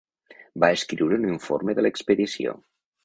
[0.63, 2.57] Va escriure un informe de l'expedició.